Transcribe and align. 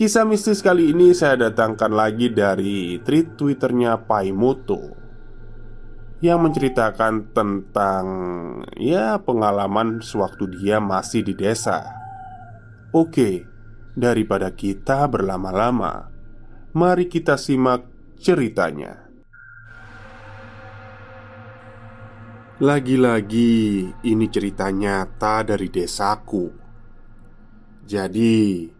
Kisah 0.00 0.24
mistis 0.24 0.64
kali 0.64 0.96
ini 0.96 1.12
saya 1.12 1.36
datangkan 1.36 1.92
lagi 1.92 2.32
dari 2.32 2.96
tweet 3.04 3.36
twitternya 3.36 4.08
Paimoto 4.08 4.96
Yang 6.24 6.40
menceritakan 6.40 7.36
tentang 7.36 8.04
ya 8.80 9.20
pengalaman 9.20 10.00
sewaktu 10.00 10.56
dia 10.56 10.80
masih 10.80 11.20
di 11.20 11.36
desa. 11.36 11.84
Oke, 12.96 13.44
daripada 13.92 14.48
kita 14.48 15.04
berlama-lama 15.04 16.08
Mari 16.72 17.04
kita 17.04 17.36
simak 17.36 17.84
ceritanya. 18.16 19.04
Lagi-lagi 22.56 23.84
ini 24.08 24.26
cerita 24.32 24.72
nyata 24.72 25.44
dari 25.44 25.68
desaku. 25.68 26.48
Jadi 27.84 28.79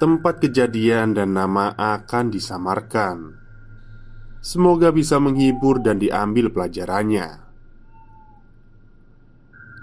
tempat 0.00 0.40
kejadian 0.40 1.12
dan 1.12 1.36
nama 1.36 1.76
akan 1.76 2.32
disamarkan. 2.32 3.36
Semoga 4.40 4.88
bisa 4.96 5.20
menghibur 5.20 5.84
dan 5.84 6.00
diambil 6.00 6.48
pelajarannya. 6.48 7.44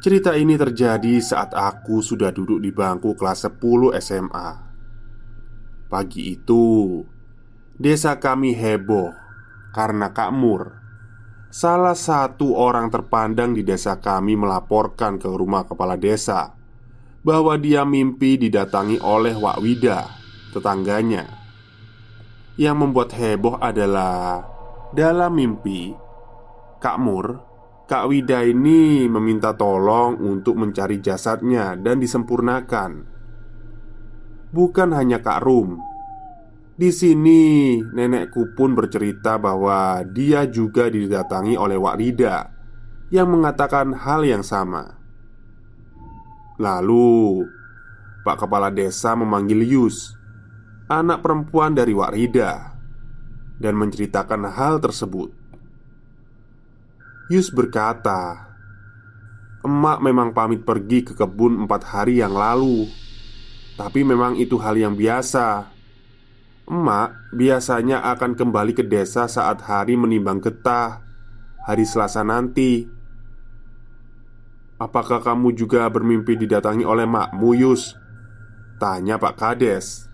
Cerita 0.02 0.34
ini 0.34 0.58
terjadi 0.58 1.22
saat 1.22 1.54
aku 1.54 2.02
sudah 2.02 2.34
duduk 2.34 2.58
di 2.66 2.74
bangku 2.74 3.14
kelas 3.14 3.46
10 3.46 3.94
SMA. 4.02 4.50
Pagi 5.86 6.34
itu, 6.34 7.06
desa 7.78 8.18
kami 8.18 8.58
heboh 8.58 9.14
karena 9.70 10.10
Kak 10.10 10.34
Mur, 10.34 10.74
salah 11.54 11.94
satu 11.94 12.58
orang 12.58 12.90
terpandang 12.90 13.54
di 13.54 13.62
desa 13.62 14.02
kami 14.02 14.34
melaporkan 14.34 15.22
ke 15.22 15.30
rumah 15.30 15.70
kepala 15.70 15.94
desa 15.94 16.57
bahwa 17.22 17.58
dia 17.58 17.86
mimpi 17.88 18.38
didatangi 18.38 19.02
oleh 19.02 19.34
Wak 19.38 19.58
Wida, 19.62 20.10
tetangganya. 20.54 21.26
Yang 22.58 22.76
membuat 22.78 23.10
heboh 23.14 23.62
adalah 23.62 24.42
dalam 24.94 25.38
mimpi, 25.38 25.94
Kak 26.82 26.98
Mur, 26.98 27.48
Kak 27.88 28.12
Wida 28.12 28.44
ini 28.44 29.08
meminta 29.08 29.56
tolong 29.56 30.20
untuk 30.20 30.60
mencari 30.60 31.00
jasadnya 31.00 31.80
dan 31.80 32.04
disempurnakan. 32.04 32.92
Bukan 34.52 34.90
hanya 34.92 35.24
Kak 35.24 35.40
Rum. 35.40 35.80
Di 36.78 36.94
sini 36.94 37.78
nenekku 37.82 38.54
pun 38.54 38.78
bercerita 38.78 39.42
bahwa 39.42 40.06
dia 40.06 40.46
juga 40.46 40.92
didatangi 40.92 41.58
oleh 41.58 41.80
Wak 41.80 41.96
Rida 41.98 42.38
yang 43.10 43.32
mengatakan 43.34 43.96
hal 43.96 44.28
yang 44.28 44.44
sama. 44.44 45.00
Lalu, 46.58 47.46
Pak 48.26 48.42
Kepala 48.42 48.74
Desa 48.74 49.14
memanggil 49.14 49.62
Yus, 49.62 50.18
anak 50.90 51.22
perempuan 51.22 51.78
dari 51.78 51.94
Wak 51.94 52.18
Rida, 52.18 52.74
dan 53.62 53.78
menceritakan 53.78 54.50
hal 54.50 54.82
tersebut. 54.82 55.30
Yus 57.30 57.54
berkata, 57.54 58.50
"Emak 59.62 60.02
memang 60.02 60.34
pamit 60.34 60.66
pergi 60.66 61.06
ke 61.06 61.14
kebun 61.14 61.70
empat 61.70 61.94
hari 61.94 62.26
yang 62.26 62.34
lalu, 62.34 62.90
tapi 63.78 64.02
memang 64.02 64.34
itu 64.42 64.58
hal 64.58 64.82
yang 64.82 64.98
biasa. 64.98 65.70
Emak 66.66 67.38
biasanya 67.38 68.02
akan 68.18 68.34
kembali 68.34 68.74
ke 68.74 68.82
desa 68.82 69.30
saat 69.30 69.62
hari 69.62 69.94
menimbang 69.94 70.42
getah, 70.42 71.06
hari 71.70 71.86
Selasa 71.86 72.26
nanti." 72.26 72.97
Apakah 74.78 75.26
kamu 75.26 75.58
juga 75.58 75.90
bermimpi 75.90 76.38
didatangi 76.38 76.86
oleh 76.86 77.10
makmu 77.10 77.58
Yus? 77.58 77.98
Tanya 78.78 79.18
Pak 79.18 79.34
Kades. 79.34 80.06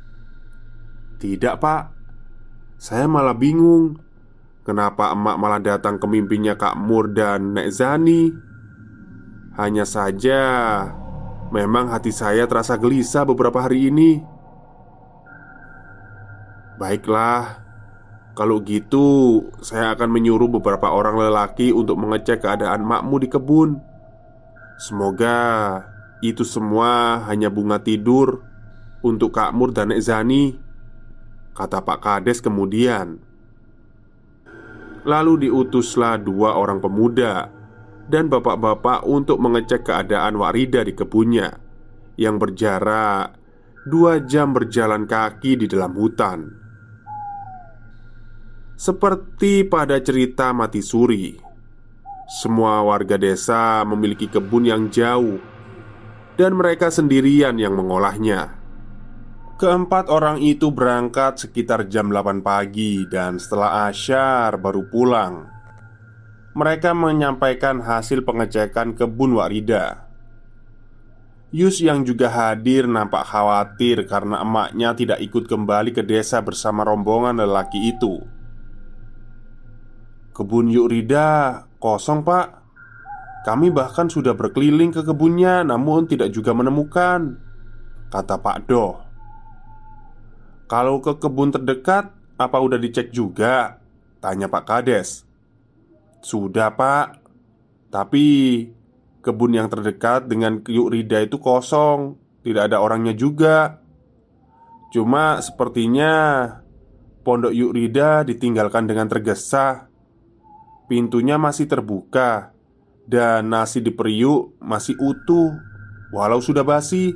Tidak 1.20 1.56
pak. 1.60 1.92
Saya 2.80 3.08
malah 3.08 3.36
bingung. 3.36 4.00
Kenapa 4.64 5.12
emak 5.12 5.36
malah 5.40 5.60
datang 5.60 6.00
ke 6.00 6.08
mimpinya 6.08 6.56
Kak 6.56 6.80
Mur 6.80 7.12
dan 7.12 7.52
Nek 7.52 7.68
Zani? 7.72 8.32
Hanya 9.60 9.84
saja 9.84 10.40
Memang 11.52 11.92
hati 11.92 12.16
saya 12.16 12.48
terasa 12.48 12.80
gelisah 12.80 13.28
beberapa 13.28 13.60
hari 13.60 13.92
ini. 13.92 14.24
Baiklah 16.80 17.60
Kalau 18.36 18.64
gitu 18.64 19.44
Saya 19.60 19.96
akan 19.96 20.12
menyuruh 20.12 20.48
beberapa 20.48 20.92
orang 20.92 21.20
lelaki 21.20 21.76
Untuk 21.76 22.00
mengecek 22.00 22.44
keadaan 22.44 22.88
makmu 22.88 23.20
di 23.20 23.28
kebun 23.28 23.93
Semoga 24.84 25.80
itu 26.20 26.44
semua 26.44 27.24
hanya 27.32 27.48
bunga 27.48 27.80
tidur 27.80 28.44
untuk 29.00 29.32
Kak 29.32 29.56
Mur 29.56 29.72
dan 29.72 29.96
Nek 29.96 30.04
Zani 30.04 30.60
Kata 31.56 31.80
Pak 31.88 32.04
Kades 32.04 32.44
kemudian. 32.44 33.16
Lalu 35.08 35.48
diutuslah 35.48 36.20
dua 36.20 36.60
orang 36.60 36.84
pemuda 36.84 37.48
Dan 38.12 38.28
bapak-bapak 38.28 39.08
untuk 39.08 39.40
mengecek 39.40 39.88
keadaan 39.88 40.36
Warida 40.36 40.84
di 40.84 40.92
kebunnya 40.92 41.56
Yang 42.20 42.36
berjarak 42.44 43.40
Dua 43.88 44.20
jam 44.24 44.56
berjalan 44.56 45.04
kaki 45.04 45.60
di 45.60 45.68
dalam 45.68 45.92
hutan. 46.00 46.48
Seperti 48.80 49.68
pada 49.68 50.00
cerita 50.00 50.56
mati 50.56 50.80
suri 50.80 51.43
semua 52.28 52.80
warga 52.84 53.20
desa 53.20 53.84
memiliki 53.84 54.32
kebun 54.32 54.64
yang 54.64 54.88
jauh, 54.88 55.40
dan 56.40 56.56
mereka 56.56 56.88
sendirian 56.88 57.60
yang 57.60 57.76
mengolahnya. 57.76 58.58
Keempat 59.60 60.10
orang 60.10 60.42
itu 60.42 60.74
berangkat 60.74 61.40
sekitar 61.40 61.88
jam 61.88 62.10
8 62.10 62.42
pagi, 62.42 63.06
dan 63.08 63.38
setelah 63.38 63.88
asyar 63.88 64.58
baru 64.58 64.90
pulang. 64.90 65.46
Mereka 66.54 66.92
menyampaikan 66.94 67.82
hasil 67.82 68.26
pengecekan 68.26 68.94
kebun 68.94 69.38
Warida. 69.38 70.10
Yus 71.54 71.86
yang 71.86 72.02
juga 72.02 72.34
hadir 72.34 72.90
nampak 72.90 73.30
khawatir 73.30 74.10
karena 74.10 74.42
emaknya 74.42 74.98
tidak 74.98 75.22
ikut 75.22 75.46
kembali 75.46 75.94
ke 75.94 76.02
desa 76.02 76.42
bersama 76.42 76.82
rombongan 76.82 77.38
lelaki 77.38 77.94
itu. 77.94 78.26
Kebun 80.34 80.74
Yurida 80.74 81.62
kosong 81.84 82.24
pak 82.24 82.64
Kami 83.44 83.76
bahkan 83.76 84.08
sudah 84.08 84.32
berkeliling 84.32 84.96
ke 84.96 85.04
kebunnya, 85.04 85.68
namun 85.68 86.08
tidak 86.08 86.32
juga 86.32 86.56
menemukan," 86.56 87.36
kata 88.08 88.40
Pak 88.40 88.72
Doh. 88.72 89.04
"Kalau 90.72 91.04
ke 91.04 91.20
kebun 91.20 91.52
terdekat, 91.52 92.08
apa 92.40 92.58
udah 92.64 92.80
dicek 92.80 93.12
juga?" 93.12 93.84
tanya 94.24 94.48
Pak 94.48 94.64
Kades. 94.64 95.28
"Sudah, 96.24 96.72
Pak. 96.72 97.20
Tapi 97.92 98.26
kebun 99.20 99.52
yang 99.60 99.68
terdekat 99.68 100.32
dengan 100.32 100.64
Yuk 100.64 100.88
Rida 100.96 101.20
itu 101.28 101.36
kosong, 101.36 102.16
tidak 102.48 102.72
ada 102.72 102.80
orangnya 102.80 103.12
juga. 103.12 103.84
Cuma 104.92 105.44
sepertinya 105.44 106.48
Pondok 107.24 107.56
Yuk 107.56 107.76
Rida 107.76 108.24
ditinggalkan 108.28 108.88
dengan 108.88 109.08
tergesa. 109.12 109.93
Pintunya 110.92 111.40
masih 111.40 111.66
terbuka 111.66 112.52
dan 113.08 113.52
nasi 113.52 113.84
di 113.84 113.92
periuk 113.92 114.56
masih 114.64 114.96
utuh 115.00 115.56
walau 116.14 116.40
sudah 116.40 116.62
basi. 116.64 117.16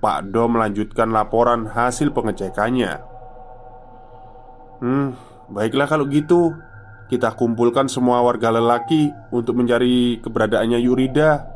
Pak 0.00 0.28
Do 0.28 0.44
melanjutkan 0.50 1.08
laporan 1.08 1.64
hasil 1.66 2.12
pengecekannya. 2.12 3.00
Hmm, 4.80 5.16
baiklah 5.48 5.88
kalau 5.88 6.04
gitu. 6.08 6.52
Kita 7.06 7.38
kumpulkan 7.38 7.86
semua 7.86 8.18
warga 8.18 8.50
lelaki 8.50 9.14
untuk 9.30 9.54
mencari 9.54 10.18
keberadaannya 10.20 10.78
Yurida. 10.82 11.46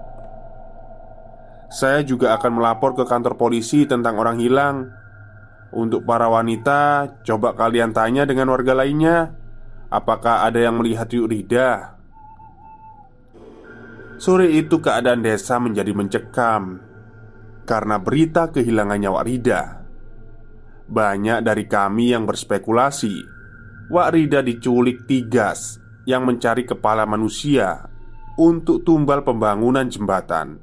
Saya 1.70 2.06
juga 2.06 2.38
akan 2.38 2.62
melapor 2.62 2.94
ke 2.94 3.02
kantor 3.02 3.34
polisi 3.34 3.82
tentang 3.86 4.18
orang 4.18 4.38
hilang. 4.38 4.90
Untuk 5.70 6.02
para 6.02 6.26
wanita, 6.26 7.06
coba 7.22 7.54
kalian 7.54 7.94
tanya 7.94 8.26
dengan 8.26 8.50
warga 8.50 8.74
lainnya, 8.74 9.30
apakah 9.90 10.46
ada 10.46 10.62
yang 10.62 10.78
melihat 10.78 11.10
Yurida. 11.10 11.98
Sore 14.22 14.48
itu 14.54 14.78
keadaan 14.78 15.26
desa 15.26 15.58
menjadi 15.58 15.90
mencekam 15.90 16.78
karena 17.66 17.96
berita 17.98 18.48
kehilangan 18.54 18.98
nyawa 19.00 19.20
Rida. 19.26 19.62
Banyak 20.90 21.46
dari 21.46 21.64
kami 21.70 22.14
yang 22.14 22.26
berspekulasi, 22.26 23.14
Wak 23.90 24.08
Rida 24.14 24.42
diculik 24.42 25.06
tigas 25.06 25.78
yang 26.06 26.26
mencari 26.26 26.66
kepala 26.66 27.06
manusia 27.06 27.90
untuk 28.38 28.82
tumbal 28.82 29.22
pembangunan 29.22 29.86
jembatan. 29.86 30.58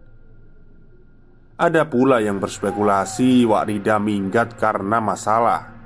Ada 1.57 1.89
pula 1.89 2.21
yang 2.21 2.38
berspekulasi 2.38 3.47
Wak 3.50 3.65
Rida 3.71 3.97
minggat 3.97 4.53
karena 4.59 5.01
masalah 5.01 5.76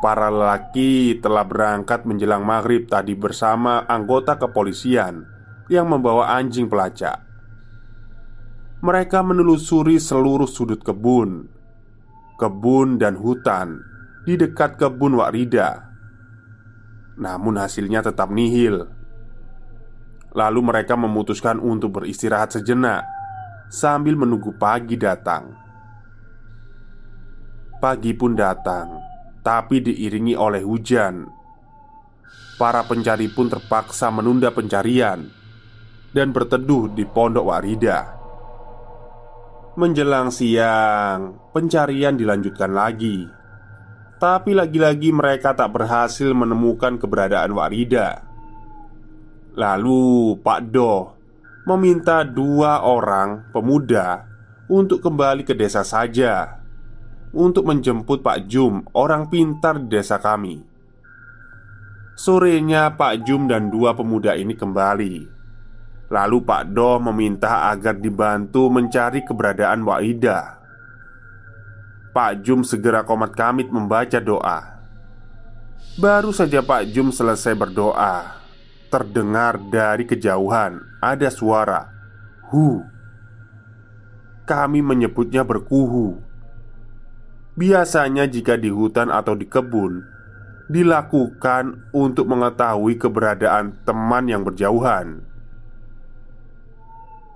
Para 0.00 0.32
lelaki 0.32 1.20
telah 1.20 1.44
berangkat 1.44 2.08
menjelang 2.08 2.40
maghrib 2.40 2.88
tadi 2.88 3.12
bersama 3.12 3.84
anggota 3.84 4.40
kepolisian 4.40 5.28
Yang 5.68 5.86
membawa 5.86 6.34
anjing 6.40 6.72
pelacak. 6.72 7.20
Mereka 8.80 9.20
menelusuri 9.20 10.00
seluruh 10.00 10.48
sudut 10.48 10.80
kebun 10.80 11.52
Kebun 12.40 12.96
dan 12.96 13.20
hutan 13.20 13.84
Di 14.24 14.40
dekat 14.40 14.80
kebun 14.80 15.20
Wak 15.20 15.36
Rida 15.36 15.84
Namun 17.20 17.60
hasilnya 17.60 18.00
tetap 18.00 18.32
nihil. 18.32 18.88
Lalu 20.32 20.60
mereka 20.64 20.96
memutuskan 20.96 21.60
untuk 21.60 22.00
beristirahat 22.00 22.56
sejenak 22.56 23.04
sambil 23.70 24.18
menunggu 24.18 24.50
pagi 24.58 24.98
datang. 24.98 25.54
Pagi 27.80 28.12
pun 28.12 28.36
datang, 28.36 28.99
tapi 29.40 29.80
diiringi 29.80 30.36
oleh 30.36 30.60
hujan. 30.60 31.28
Para 32.60 32.84
pencari 32.84 33.32
pun 33.32 33.48
terpaksa 33.48 34.12
menunda 34.12 34.52
pencarian 34.52 35.24
dan 36.12 36.28
berteduh 36.28 36.92
di 36.92 37.08
pondok 37.08 37.48
Warida. 37.48 38.20
Menjelang 39.80 40.28
siang, 40.28 41.40
pencarian 41.56 42.20
dilanjutkan 42.20 42.68
lagi. 42.76 43.24
Tapi 44.20 44.52
lagi-lagi 44.52 45.08
mereka 45.16 45.56
tak 45.56 45.72
berhasil 45.72 46.28
menemukan 46.36 47.00
keberadaan 47.00 47.56
Warida. 47.56 48.28
Lalu 49.56 50.36
Pak 50.44 50.60
Doh 50.68 51.16
meminta 51.64 52.20
dua 52.28 52.84
orang 52.84 53.48
pemuda 53.56 54.28
untuk 54.68 55.00
kembali 55.00 55.48
ke 55.48 55.56
desa 55.56 55.80
saja 55.80 56.59
untuk 57.30 57.66
menjemput 57.66 58.22
Pak 58.22 58.50
Jum, 58.50 58.82
orang 58.94 59.30
pintar 59.30 59.78
desa 59.86 60.18
kami. 60.18 60.66
Sorenya 62.18 62.92
Pak 63.00 63.24
Jum 63.24 63.48
dan 63.48 63.72
dua 63.72 63.96
pemuda 63.96 64.36
ini 64.36 64.52
kembali. 64.52 65.40
Lalu 66.10 66.38
Pak 66.42 66.74
Doh 66.74 66.98
meminta 66.98 67.70
agar 67.70 67.96
dibantu 67.96 68.66
mencari 68.66 69.22
keberadaan 69.22 69.86
Waida. 69.86 70.58
Pak 72.10 72.42
Jum 72.42 72.66
segera 72.66 73.06
komat 73.06 73.38
kamit 73.38 73.70
membaca 73.70 74.18
doa. 74.18 74.82
Baru 75.96 76.34
saja 76.34 76.60
Pak 76.60 76.90
Jum 76.90 77.14
selesai 77.14 77.54
berdoa, 77.54 78.42
terdengar 78.90 79.62
dari 79.70 80.02
kejauhan 80.02 80.82
ada 80.98 81.30
suara 81.30 81.88
"hu". 82.50 82.82
Kami 84.50 84.82
menyebutnya 84.82 85.46
berkuhu. 85.46 86.29
Biasanya, 87.58 88.30
jika 88.30 88.54
di 88.54 88.70
hutan 88.70 89.10
atau 89.10 89.34
di 89.34 89.50
kebun, 89.50 90.06
dilakukan 90.70 91.90
untuk 91.90 92.30
mengetahui 92.30 92.94
keberadaan 92.94 93.82
teman 93.82 94.30
yang 94.30 94.46
berjauhan. 94.46 95.26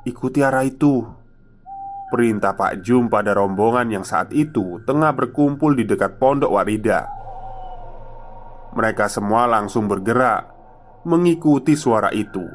Ikuti 0.06 0.38
arah 0.38 0.62
itu, 0.62 1.02
perintah 2.14 2.54
Pak 2.54 2.86
Jum 2.86 3.10
pada 3.10 3.34
rombongan 3.34 3.90
yang 3.90 4.06
saat 4.06 4.30
itu 4.30 4.78
tengah 4.86 5.10
berkumpul 5.10 5.74
di 5.74 5.82
dekat 5.82 6.22
pondok 6.22 6.54
Warida. 6.54 7.10
Mereka 8.78 9.10
semua 9.10 9.50
langsung 9.50 9.90
bergerak 9.90 10.46
mengikuti 11.02 11.74
suara 11.74 12.14
itu. 12.14 12.46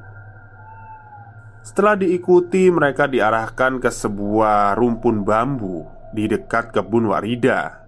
Setelah 1.59 1.99
diikuti, 1.99 2.71
mereka 2.71 3.03
diarahkan 3.03 3.83
ke 3.83 3.91
sebuah 3.91 4.79
rumpun 4.79 5.27
bambu 5.27 5.98
di 6.13 6.25
dekat 6.25 6.73
kebun 6.73 7.09
Warida. 7.09 7.85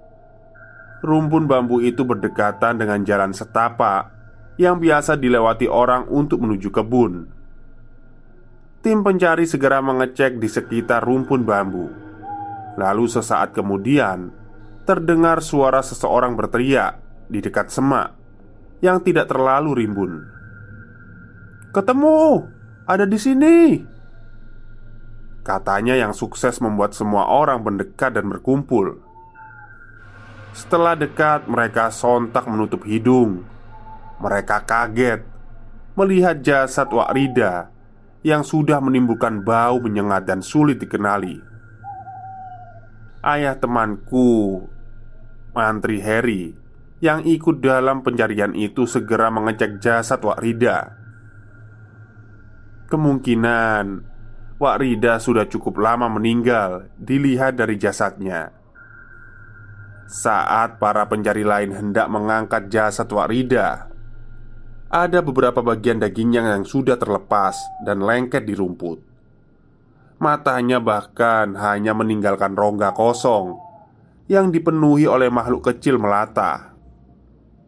Rumpun 1.02 1.50
bambu 1.50 1.82
itu 1.82 2.06
berdekatan 2.06 2.78
dengan 2.78 3.02
jalan 3.02 3.34
setapak 3.34 4.14
yang 4.62 4.78
biasa 4.78 5.18
dilewati 5.18 5.66
orang 5.66 6.06
untuk 6.14 6.46
menuju 6.46 6.70
kebun. 6.70 7.26
Tim 8.82 9.02
pencari 9.06 9.46
segera 9.46 9.82
mengecek 9.82 10.38
di 10.38 10.50
sekitar 10.50 11.02
rumpun 11.06 11.42
bambu. 11.46 11.90
Lalu, 12.78 13.06
sesaat 13.10 13.54
kemudian, 13.54 14.34
terdengar 14.86 15.42
suara 15.42 15.86
seseorang 15.86 16.34
berteriak 16.34 16.98
di 17.30 17.42
dekat 17.42 17.70
semak 17.70 18.14
yang 18.82 19.02
tidak 19.06 19.30
terlalu 19.30 19.86
rimbun. 19.86 20.26
Ketemu! 21.74 22.50
Ada 22.90 23.06
di 23.06 23.18
sini!" 23.22 23.58
Katanya 25.52 26.00
yang 26.00 26.16
sukses 26.16 26.64
membuat 26.64 26.96
semua 26.96 27.28
orang 27.28 27.60
mendekat 27.60 28.16
dan 28.16 28.32
berkumpul. 28.32 29.04
Setelah 30.56 30.96
dekat, 30.96 31.44
mereka 31.44 31.92
sontak 31.92 32.48
menutup 32.48 32.88
hidung. 32.88 33.44
Mereka 34.24 34.64
kaget 34.64 35.28
melihat 36.00 36.40
jasad 36.40 36.88
Wak 36.88 37.12
Rida 37.12 37.68
yang 38.24 38.48
sudah 38.48 38.80
menimbulkan 38.80 39.44
bau 39.44 39.84
menyengat 39.84 40.24
dan 40.24 40.40
sulit 40.40 40.80
dikenali. 40.80 41.44
Ayah 43.20 43.60
temanku, 43.60 44.72
Mantri 45.52 46.00
Harry, 46.00 46.56
yang 47.04 47.28
ikut 47.28 47.60
dalam 47.60 48.08
pencarian 48.08 48.56
itu 48.56 48.88
segera 48.88 49.28
mengecek 49.28 49.84
jasad 49.84 50.24
Wak 50.24 50.40
Rida 50.40 50.96
Kemungkinan 52.88 54.11
Wak 54.62 54.78
Rida 54.78 55.18
sudah 55.18 55.50
cukup 55.50 55.82
lama 55.82 56.06
meninggal 56.06 56.86
Dilihat 56.94 57.58
dari 57.58 57.82
jasadnya. 57.82 58.54
Saat 60.06 60.78
para 60.78 61.02
pencari 61.10 61.42
lain 61.42 61.74
hendak 61.74 62.06
mengangkat 62.14 62.70
jasad 62.70 63.10
Wak 63.10 63.34
Rida 63.34 63.90
Ada 64.86 65.26
beberapa 65.26 65.66
bagian 65.66 65.98
dagingnya 65.98 66.46
yang 66.46 66.62
sudah 66.62 66.94
terlepas 66.94 67.58
Dan 67.82 68.06
lengket 68.06 68.46
di 68.46 68.54
rumput. 68.54 69.02
Matanya 70.22 70.78
bahkan 70.78 71.58
hanya 71.58 71.98
meninggalkan 71.98 72.54
rongga 72.54 72.94
kosong 72.94 73.58
Yang 74.30 74.62
dipenuhi 74.62 75.10
oleh 75.10 75.34
makhluk 75.34 75.74
kecil 75.74 75.98
melata. 75.98 76.78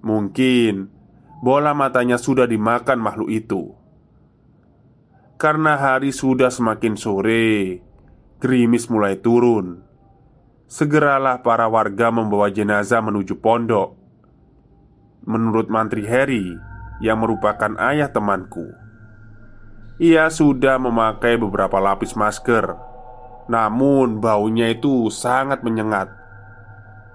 Mungkin 0.05 0.93
bola 1.41 1.73
matanya 1.73 2.21
sudah 2.21 2.45
dimakan 2.45 3.01
makhluk 3.01 3.33
itu 3.33 3.81
karena 5.43 5.75
hari 5.75 6.15
sudah 6.15 6.47
semakin 6.47 6.95
sore, 6.95 7.83
gerimis 8.39 8.88
mulai 8.88 9.19
turun. 9.19 9.83
Segeralah 10.71 11.43
para 11.43 11.67
warga 11.67 12.07
membawa 12.15 12.47
jenazah 12.47 13.03
menuju 13.03 13.43
pondok. 13.43 14.00
Menurut 15.27 15.67
mantri 15.67 16.07
Harry 16.07 16.55
yang 17.03 17.19
merupakan 17.19 17.75
ayah 17.91 18.07
temanku, 18.07 18.71
Ia 20.00 20.31
sudah 20.31 20.79
memakai 20.79 21.35
beberapa 21.35 21.75
lapis 21.75 22.15
masker, 22.15 22.79
namun 23.51 24.23
baunya 24.23 24.71
itu 24.71 25.12
sangat 25.12 25.59
menyengat. 25.59 26.07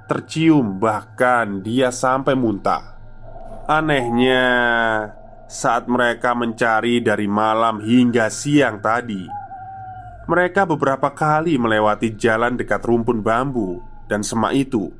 Tercium, 0.04 0.76
bahkan 0.76 1.64
dia 1.64 1.88
sampai 1.88 2.36
muntah. 2.36 3.00
Anehnya, 3.64 4.44
saat 5.48 5.88
mereka 5.88 6.36
mencari 6.36 7.00
dari 7.00 7.24
malam 7.24 7.80
hingga 7.80 8.28
siang 8.28 8.84
tadi, 8.84 9.24
mereka 10.28 10.68
beberapa 10.68 11.08
kali 11.16 11.56
melewati 11.56 12.12
jalan 12.12 12.60
dekat 12.60 12.84
rumpun 12.84 13.24
bambu 13.24 13.80
dan 14.12 14.20
semak 14.20 14.52
itu, 14.52 14.92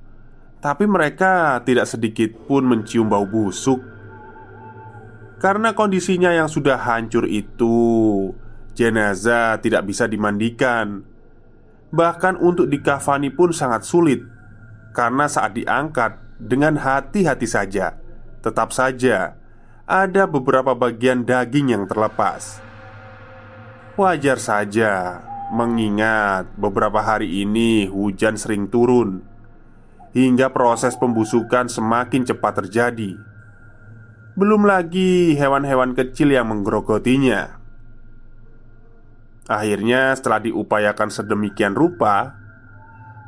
tapi 0.65 0.89
mereka 0.89 1.61
tidak 1.69 1.85
sedikit 1.85 2.33
pun 2.49 2.65
mencium 2.65 3.13
bau 3.13 3.29
busuk. 3.29 3.79
Karena 5.39 5.77
kondisinya 5.77 6.35
yang 6.35 6.51
sudah 6.51 6.81
hancur 6.81 7.29
itu, 7.29 7.77
jenazah 8.73 9.61
tidak 9.63 9.87
bisa 9.87 10.09
dimandikan. 10.11 11.05
Bahkan 11.93 12.41
untuk 12.41 12.67
dikafani 12.67 13.31
pun 13.31 13.55
sangat 13.55 13.87
sulit, 13.87 14.25
karena 14.97 15.31
saat 15.31 15.55
diangkat 15.55 16.19
dengan 16.43 16.81
hati-hati 16.81 17.47
saja 17.47 18.09
Tetap 18.39 18.71
saja, 18.71 19.35
ada 19.89 20.29
beberapa 20.29 20.77
bagian 20.77 21.25
daging 21.25 21.73
yang 21.73 21.85
terlepas. 21.89 22.61
Wajar 23.97 24.37
saja, 24.37 25.25
mengingat 25.49 26.53
beberapa 26.61 27.01
hari 27.01 27.41
ini 27.41 27.89
hujan 27.89 28.37
sering 28.37 28.69
turun, 28.69 29.25
hingga 30.13 30.53
proses 30.53 30.93
pembusukan 30.93 31.73
semakin 31.73 32.29
cepat 32.29 32.63
terjadi. 32.63 33.17
Belum 34.37 34.69
lagi 34.69 35.33
hewan-hewan 35.35 35.97
kecil 35.97 36.37
yang 36.37 36.53
menggerogotinya. 36.53 37.57
Akhirnya, 39.49 40.13
setelah 40.13 40.45
diupayakan 40.45 41.09
sedemikian 41.09 41.73
rupa, 41.73 42.37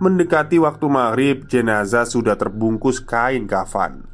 mendekati 0.05 0.61
waktu 0.61 0.87
maghrib, 0.93 1.49
jenazah 1.49 2.05
sudah 2.05 2.37
terbungkus 2.37 3.01
kain 3.01 3.49
kafan. 3.49 4.10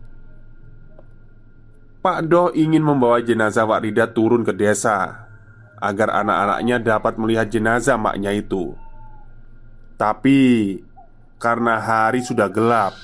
Pak 2.07 2.31
Do 2.31 2.55
ingin 2.55 2.87
membawa 2.87 3.19
jenazah 3.19 3.67
Wak 3.67 3.83
Rida 3.83 4.07
turun 4.07 4.47
ke 4.47 4.55
desa 4.55 5.27
Agar 5.83 6.15
anak-anaknya 6.23 6.79
dapat 6.79 7.19
melihat 7.19 7.51
jenazah 7.51 7.99
maknya 7.99 8.31
itu. 8.31 8.79
Tapi 9.99 10.39
Karena 11.43 11.83
hari 11.83 12.23
sudah 12.23 12.47
gelap 12.47 12.95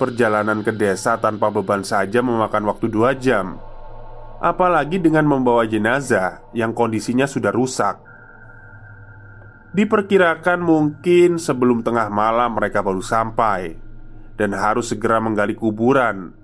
Perjalanan 0.00 0.64
ke 0.64 0.72
desa 0.72 1.20
tanpa 1.20 1.52
beban 1.52 1.84
saja 1.84 2.24
memakan 2.24 2.72
waktu 2.72 2.88
dua 2.88 3.12
jam. 3.12 3.60
Apalagi 4.40 4.96
dengan 4.96 5.28
membawa 5.28 5.68
jenazah 5.68 6.40
yang 6.56 6.72
kondisinya 6.72 7.28
sudah 7.28 7.52
rusak. 7.52 8.00
Diperkirakan 9.76 10.64
mungkin 10.64 11.36
sebelum 11.36 11.84
tengah 11.84 12.08
malam 12.08 12.56
mereka 12.56 12.80
baru 12.80 13.04
sampai 13.04 13.76
Dan 14.40 14.56
harus 14.56 14.88
segera 14.88 15.20
menggali 15.20 15.52
kuburan 15.52 16.39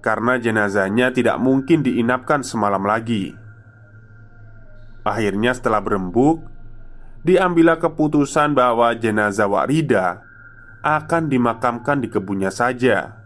karena 0.00 0.38
jenazahnya 0.38 1.10
tidak 1.10 1.36
mungkin 1.42 1.82
diinapkan 1.82 2.46
semalam 2.46 2.82
lagi. 2.86 3.34
Akhirnya, 5.06 5.54
setelah 5.54 5.82
berembuk, 5.82 6.46
diambillah 7.22 7.78
keputusan 7.78 8.54
bahwa 8.54 8.94
jenazah 8.94 9.46
Warida 9.46 10.22
akan 10.82 11.30
dimakamkan 11.30 12.02
di 12.02 12.08
kebunnya 12.10 12.54
saja, 12.54 13.18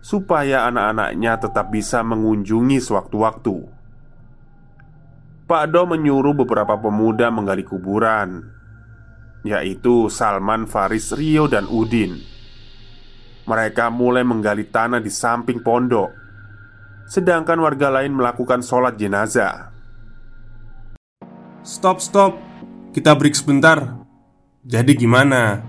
supaya 0.00 0.68
anak-anaknya 0.68 1.40
tetap 1.40 1.68
bisa 1.68 2.00
mengunjungi 2.00 2.80
sewaktu-waktu. 2.80 3.56
Pak 5.44 5.64
Do 5.68 5.84
menyuruh 5.84 6.32
beberapa 6.32 6.80
pemuda 6.80 7.28
menggali 7.28 7.64
kuburan, 7.64 8.48
yaitu 9.44 10.08
Salman, 10.08 10.64
Faris, 10.64 11.12
Rio, 11.12 11.44
dan 11.44 11.68
Udin 11.68 12.31
mereka 13.44 13.90
mulai 13.90 14.22
menggali 14.22 14.68
tanah 14.68 15.02
di 15.02 15.10
samping 15.10 15.60
pondok, 15.60 16.10
sedangkan 17.10 17.58
warga 17.58 17.90
lain 17.90 18.14
melakukan 18.14 18.62
sholat 18.62 18.94
jenazah. 18.96 19.72
Stop, 21.62 22.02
stop, 22.02 22.38
kita 22.90 23.14
break 23.14 23.38
sebentar. 23.38 24.02
Jadi, 24.66 24.98
gimana? 24.98 25.62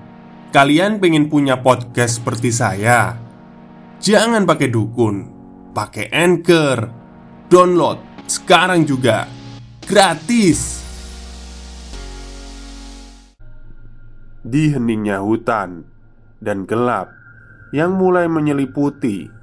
Kalian 0.54 1.02
pengen 1.02 1.30
punya 1.30 1.62
podcast 1.62 2.22
seperti 2.22 2.54
saya? 2.54 3.18
Jangan 3.98 4.46
pakai 4.46 4.70
dukun, 4.70 5.16
pakai 5.74 6.14
anchor, 6.14 6.90
download 7.50 8.14
sekarang 8.28 8.88
juga 8.88 9.28
gratis. 9.86 10.84
Di 14.44 14.76
heningnya 14.76 15.24
hutan 15.24 15.88
dan 16.44 16.68
gelap, 16.68 17.23
yang 17.74 17.98
mulai 17.98 18.30
menyeliputi. 18.30 19.34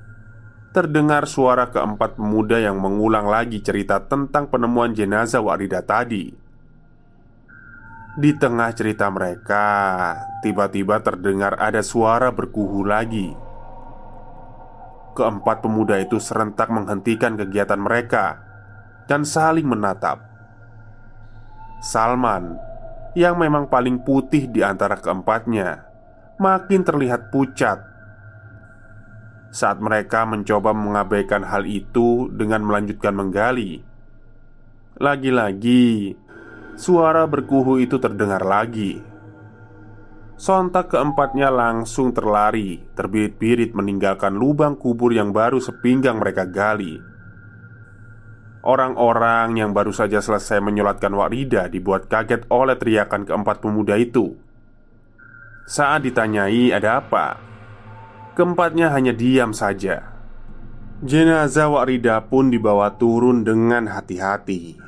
Terdengar 0.70 1.26
suara 1.26 1.66
keempat 1.75 2.14
pemuda 2.14 2.62
yang 2.62 2.78
mengulang 2.78 3.26
lagi 3.26 3.58
cerita 3.58 4.06
tentang 4.06 4.46
penemuan 4.46 4.94
jenazah 4.94 5.42
Warida 5.42 5.82
tadi. 5.82 6.30
Di 8.10 8.34
tengah 8.34 8.75
cerita 8.75 9.06
mereka 9.06 9.66
Tiba-tiba 10.42 10.99
terdengar 10.99 11.54
ada 11.62 11.78
suara 11.78 12.34
berkuhu 12.34 12.82
lagi. 12.82 13.30
Keempat 15.14 15.62
pemuda 15.62 15.99
itu 15.99 16.18
serentak 16.18 16.70
menghentikan 16.75 17.38
kegiatan 17.38 17.78
mereka 17.78 18.42
Dan 19.06 19.22
saling 19.22 19.66
menatap. 19.66 20.22
Salman 21.82 22.58
Yang 23.14 23.34
memang 23.38 23.70
paling 23.70 24.02
putih 24.02 24.50
di 24.50 24.62
antara 24.62 24.99
keempatnya 24.99 25.87
Makin 26.42 26.82
terlihat 26.82 27.30
pucat 27.30 27.89
saat 29.50 29.83
mereka 29.83 30.23
mencoba 30.23 30.71
mengabaikan 30.71 31.42
hal 31.42 31.66
itu 31.66 32.30
dengan 32.30 32.62
melanjutkan 32.62 33.14
menggali. 33.14 33.83
Lagi-lagi, 34.97 36.14
suara 36.78 37.26
berkuhu 37.26 37.83
itu 37.83 37.99
terdengar 37.99 38.47
lagi. 38.47 39.02
Sontak 40.40 40.97
keempatnya 40.97 41.52
langsung 41.52 42.16
terlari, 42.16 42.80
terbirit-birit 42.97 43.76
meninggalkan 43.76 44.33
lubang 44.33 44.73
kubur 44.73 45.12
yang 45.12 45.37
baru 45.37 45.61
sepinggang 45.61 46.16
mereka 46.16 46.49
gali. 46.49 46.97
Orang-orang 48.64 49.57
yang 49.57 49.73
baru 49.73 49.92
saja 49.92 50.21
selesai 50.21 50.61
menyolatkan 50.61 51.12
Warida 51.12 51.69
dibuat 51.69 52.09
kaget 52.09 52.45
oleh 52.52 52.76
teriakan 52.76 53.25
keempat 53.25 53.61
pemuda 53.64 53.97
itu. 53.97 54.37
Saat 55.64 56.09
ditanyai 56.09 56.73
ada 56.73 57.00
apa, 57.00 57.50
Keempatnya 58.40 58.88
hanya 58.97 59.12
diam 59.12 59.52
saja. 59.52 60.00
Jenazah 61.04 61.76
Wakrida 61.76 62.25
pun 62.25 62.49
dibawa 62.49 62.97
turun 62.97 63.44
dengan 63.44 63.85
hati-hati. 63.85 64.80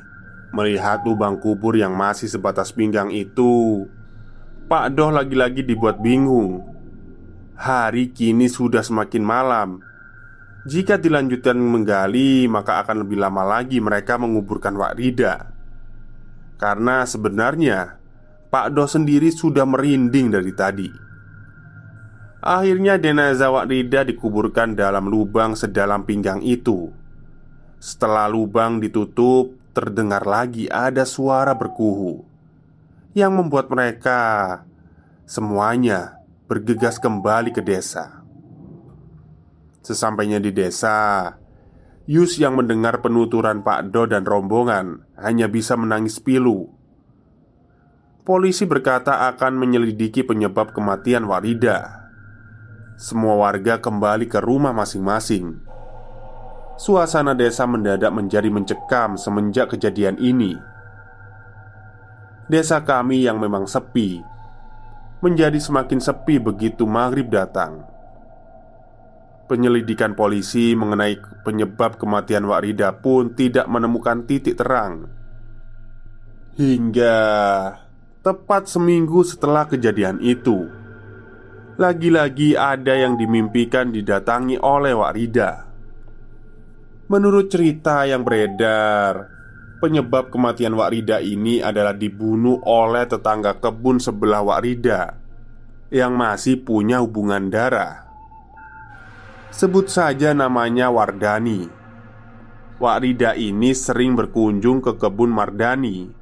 Melihat 0.56 1.04
lubang 1.04 1.37
kubur 1.37 1.76
yang 1.76 1.92
masih 1.92 2.32
sebatas 2.32 2.73
pinggang 2.73 3.12
itu 3.12 3.85
Pak 4.73 4.97
Doh 4.97 5.12
lagi-lagi 5.12 5.68
dibuat 5.68 6.00
bingung. 6.00 6.64
Hari 7.52 8.16
kini 8.16 8.49
sudah 8.49 8.80
semakin 8.80 9.21
malam. 9.21 9.85
Jika 10.64 10.97
dilanjutkan 10.97 11.61
menggali 11.61 12.49
Maka 12.49 12.80
akan 12.80 13.04
lebih 13.04 13.21
lama 13.21 13.44
lagi 13.44 13.82
mereka 13.82 14.14
menguburkan 14.14 14.78
Wakrida 14.78 15.50
Karena 16.54 17.02
sebenarnya 17.02 17.99
Pak 18.49 18.71
Doh 18.71 18.87
sendiri 18.87 19.28
sudah 19.35 19.66
merinding 19.66 20.30
dari 20.30 20.54
tadi 20.54 21.12
Akhirnya 22.42 22.99
jenazah 22.99 23.54
Rida 23.62 24.02
dikuburkan 24.02 24.75
dalam 24.75 25.06
lubang 25.06 25.54
sedalam 25.54 26.02
pinggang 26.02 26.42
itu. 26.42 26.90
Setelah 27.82 28.30
lubang 28.30 28.78
ditutup 28.78 29.58
Terdengar 29.75 30.22
lagi 30.22 30.70
ada 30.70 31.02
suara 31.02 31.50
berkuhu 31.50 32.22
Yang 33.11 33.32
membuat 33.34 33.66
mereka 33.75 34.20
Semuanya 35.26 36.22
bergegas 36.46 37.02
kembali 37.02 37.50
ke 37.50 37.58
desa. 37.58 38.22
Sesampainya 39.82 40.38
di 40.38 40.54
desa 40.54 41.34
Yus 42.06 42.38
yang 42.38 42.54
mendengar 42.54 43.02
penuturan 43.02 43.66
Pak 43.66 43.90
Do 43.90 44.06
dan 44.06 44.22
rombongan 44.22 45.02
Hanya 45.18 45.50
bisa 45.50 45.75
menangis 45.75 46.22
pilu. 46.22 46.70
Polisi 48.22 48.62
berkata 48.62 49.26
akan 49.30 49.58
menyelidiki 49.58 50.22
penyebab 50.22 50.70
kematian 50.70 51.26
Warida 51.26 52.01
semua 53.02 53.35
warga 53.35 53.82
kembali 53.82 54.30
ke 54.30 54.38
rumah 54.38 54.71
masing-masing. 54.71 55.59
Suasana 56.78 57.35
desa 57.35 57.66
mendadak 57.66 58.14
menjadi 58.14 58.47
mencekam 58.47 59.18
semenjak 59.18 59.75
kejadian 59.75 60.23
ini. 60.23 60.54
Desa 62.47 62.78
kami 62.87 63.26
yang 63.26 63.42
memang 63.42 63.66
sepi 63.66 64.23
menjadi 65.18 65.59
semakin 65.59 65.99
sepi 65.99 66.38
begitu 66.38 66.87
maghrib 66.87 67.26
datang. 67.26 67.82
Penyelidikan 69.50 70.14
polisi 70.14 70.78
mengenai 70.78 71.18
penyebab 71.42 71.99
kematian 71.99 72.47
Wak 72.47 72.62
Rida 72.62 73.02
pun 73.02 73.35
tidak 73.35 73.66
menemukan 73.66 74.25
titik 74.25 74.56
terang 74.56 75.11
Hingga 76.56 77.18
tepat 78.23 78.71
seminggu 78.71 79.26
setelah 79.26 79.68
kejadian 79.68 80.23
itu 80.25 80.82
Lagi-lagi 81.73 82.52
ada 82.52 82.93
yang 82.93 83.17
dimimpikan 83.17 83.88
didatangi 83.88 84.61
oleh 84.61 84.93
Wak 84.93 85.12
Rida. 85.17 85.50
Menurut 87.09 87.49
cerita 87.49 88.05
yang 88.05 88.29
beredar 88.29 89.33
Penyebab 89.81 90.29
kematian 90.29 90.76
Wak 90.76 90.93
Rida 90.93 91.25
ini 91.25 91.64
adalah 91.64 91.97
dibunuh 91.97 92.61
oleh 92.69 93.09
tetangga 93.09 93.57
kebun 93.57 93.97
sebelah 94.05 94.45
Wak 94.45 94.61
Rida 94.61 95.17
Yang 95.88 96.12
masih 96.12 96.57
punya 96.61 97.00
hubungan 97.00 97.49
darah. 97.49 98.05
Sebut 99.49 99.88
saja 99.88 100.37
namanya 100.37 100.93
Wardani. 100.93 101.73
Wak 102.76 103.00
Rida 103.00 103.33
ini 103.33 103.73
sering 103.73 104.12
berkunjung 104.12 104.85
ke 104.85 105.00
kebun 105.00 105.33
Mardani 105.33 106.12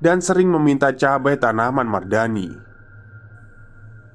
dan 0.00 0.24
sering 0.24 0.48
meminta 0.48 0.92
cabai 0.92 1.36
tanaman 1.36 1.84
Mardani. 1.84 2.73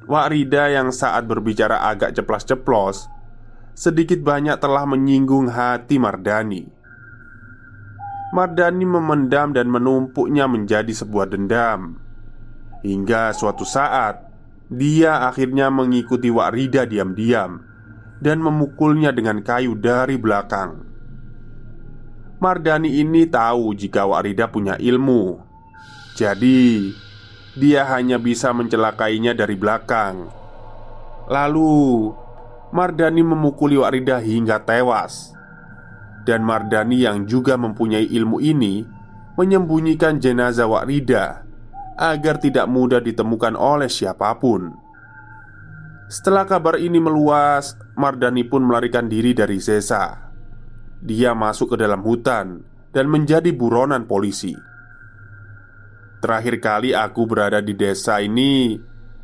Wak 0.10 0.34
Rida 0.34 0.74
yang 0.74 0.90
saat 0.90 1.30
berbicara 1.30 1.86
agak 1.86 2.18
ceplas-ceplos 2.18 3.06
sedikit 3.78 4.20
banyak 4.26 4.58
telah 4.58 4.84
menyinggung 4.90 5.54
hati 5.54 6.02
Mardani. 6.02 6.66
Mardani 8.34 8.86
memendam 8.90 9.54
dan 9.54 9.70
menumpuknya 9.70 10.50
menjadi 10.50 10.90
sebuah 10.90 11.30
dendam. 11.30 12.02
Hingga 12.82 13.38
suatu 13.38 13.64
saat 13.64 14.26
Dia 14.70 15.28
akhirnya 15.28 15.68
mengikuti 15.68 16.32
Wak 16.32 16.56
Rida 16.56 16.88
diam-diam 16.88 17.60
Dan 18.22 18.40
memukulnya 18.40 19.10
dengan 19.12 19.42
kayu 19.42 19.74
dari 19.76 20.16
belakang. 20.18 20.90
Mardani 22.40 22.98
ini 22.98 23.28
tahu 23.28 23.76
jika 23.78 24.10
Wak 24.10 24.22
Rida 24.26 24.48
punya 24.48 24.80
ilmu. 24.80 25.38
Jadi, 26.16 26.92
dia 27.60 27.84
hanya 27.92 28.16
bisa 28.16 28.56
mencelakainya 28.56 29.36
dari 29.36 29.60
belakang. 29.60 30.32
Lalu, 31.28 32.10
Mardani 32.72 33.22
memukuli 33.22 33.76
Warida 33.76 34.24
hingga 34.24 34.64
tewas. 34.64 35.36
Dan 36.24 36.48
Mardani 36.48 37.04
yang 37.04 37.28
juga 37.28 37.60
mempunyai 37.60 38.08
ilmu 38.08 38.40
ini 38.40 38.88
menyembunyikan 39.36 40.24
jenazah 40.24 40.72
Warida 40.72 41.44
agar 42.00 42.40
tidak 42.40 42.66
mudah 42.72 43.04
ditemukan 43.04 43.60
oleh 43.60 43.92
siapa 43.92 44.32
pun. 44.40 44.72
Setelah 46.10 46.48
kabar 46.48 46.80
ini 46.80 46.98
meluas, 46.98 47.78
Mardani 47.94 48.48
pun 48.48 48.66
melarikan 48.66 49.06
diri 49.06 49.36
dari 49.36 49.60
Zesa. 49.62 50.32
Dia 51.00 51.38
masuk 51.38 51.76
ke 51.76 51.78
dalam 51.78 52.02
hutan 52.02 52.66
dan 52.90 53.06
menjadi 53.06 53.54
buronan 53.54 54.10
polisi. 54.10 54.69
Terakhir 56.20 56.60
kali 56.60 56.92
aku 56.92 57.24
berada 57.24 57.64
di 57.64 57.72
desa 57.72 58.20
ini 58.20 58.76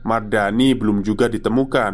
Mardani 0.08 0.72
belum 0.72 1.04
juga 1.04 1.28
ditemukan. 1.28 1.94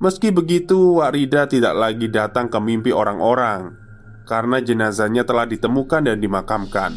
Meski 0.00 0.32
begitu 0.32 1.00
Warida 1.00 1.44
tidak 1.44 1.76
lagi 1.76 2.08
datang 2.08 2.50
ke 2.50 2.58
mimpi 2.60 2.90
orang-orang 2.90 3.72
Karena 4.24 4.58
jenazahnya 4.60 5.22
telah 5.24 5.44
ditemukan 5.44 6.08
dan 6.08 6.18
dimakamkan. 6.18 6.92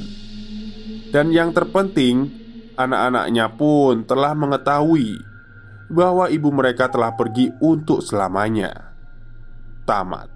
Dan 1.11 1.35
yang 1.35 1.51
terpenting 1.51 2.31
Anak-anaknya 2.79 3.51
pun 3.57 4.07
telah 4.07 4.31
mengetahui 4.31 5.19
Bahwa 5.91 6.31
ibu 6.31 6.49
mereka 6.51 6.87
telah 6.87 7.15
pergi 7.15 7.51
untuk 7.59 8.03
selamanya. 8.03 8.95
Tamat. 9.87 10.29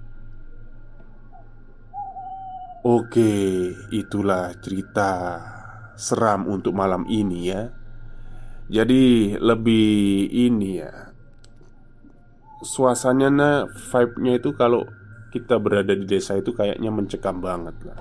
Oke, 2.82 3.70
itulah 3.94 4.50
cerita 4.58 5.38
seram 6.02 6.50
untuk 6.50 6.74
malam 6.74 7.06
ini 7.06 7.46
ya. 7.46 7.70
Jadi 8.66 9.36
lebih 9.38 10.26
ini 10.32 10.70
ya 10.82 11.12
Suasananya, 12.62 13.66
vibe-nya 13.66 14.38
itu 14.38 14.54
kalau 14.54 14.86
kita 15.34 15.58
berada 15.58 15.98
di 15.98 16.06
desa 16.06 16.38
itu 16.38 16.54
kayaknya 16.54 16.94
mencekam 16.94 17.42
banget 17.42 17.74
lah. 17.82 17.98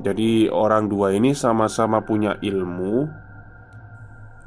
Jadi 0.00 0.48
orang 0.48 0.88
dua 0.88 1.12
ini 1.12 1.36
sama-sama 1.36 2.00
punya 2.00 2.40
ilmu. 2.40 3.04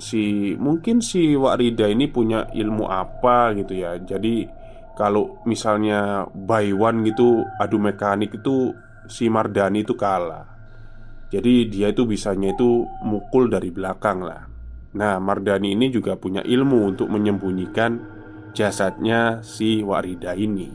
Si 0.02 0.54
mungkin 0.58 0.98
si 0.98 1.38
Wakrida 1.38 1.86
ini 1.94 2.10
punya 2.10 2.50
ilmu 2.50 2.90
apa 2.90 3.54
gitu 3.54 3.78
ya. 3.78 4.02
Jadi 4.02 4.50
kalau 4.98 5.38
misalnya 5.46 6.26
by 6.34 6.74
one 6.74 7.06
gitu 7.06 7.46
adu 7.62 7.78
mekanik 7.78 8.34
itu 8.34 8.74
si 9.06 9.30
Mardani 9.30 9.86
itu 9.86 9.94
kalah 9.94 10.57
jadi 11.28 11.54
dia 11.68 11.88
itu 11.92 12.08
bisanya 12.08 12.56
itu 12.56 12.88
mukul 13.04 13.52
dari 13.52 13.72
belakang 13.74 14.24
lah. 14.24 14.48
Nah 14.96 15.20
Mardani 15.20 15.76
ini 15.76 15.92
juga 15.92 16.16
punya 16.16 16.42
ilmu 16.42 16.88
untuk 16.96 17.12
menyembunyikan 17.12 18.00
jasadnya 18.56 19.44
si 19.44 19.84
Warida 19.84 20.34
ini. 20.34 20.72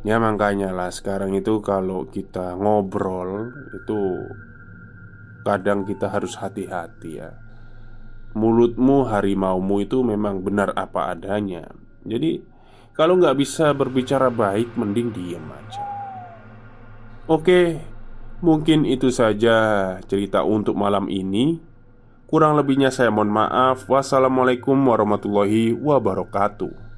Ya 0.00 0.16
makanya 0.16 0.72
lah 0.72 0.88
sekarang 0.88 1.36
itu 1.36 1.60
kalau 1.60 2.08
kita 2.08 2.56
ngobrol 2.56 3.52
itu 3.76 4.00
Kadang 5.40 5.88
kita 5.88 6.12
harus 6.12 6.36
hati-hati 6.36 7.16
ya. 7.16 7.32
Mulutmu 8.36 9.08
harimaumu 9.08 9.80
itu 9.80 10.04
memang 10.04 10.44
benar 10.44 10.76
apa 10.76 11.16
adanya. 11.16 11.72
Jadi 12.04 12.44
kalau 12.92 13.16
nggak 13.16 13.40
bisa 13.40 13.72
berbicara 13.72 14.28
baik 14.28 14.76
mending 14.76 15.10
diem 15.16 15.46
aja. 15.48 15.84
Oke 17.24 17.80
Mungkin 18.40 18.88
itu 18.88 19.12
saja 19.12 19.56
cerita 20.08 20.40
untuk 20.42 20.72
malam 20.72 21.12
ini. 21.12 21.60
Kurang 22.24 22.56
lebihnya 22.56 22.88
saya 22.88 23.12
mohon 23.12 23.28
maaf. 23.28 23.84
Wassalamualaikum 23.84 24.76
warahmatullahi 24.80 25.76
wabarakatuh. 25.76 26.89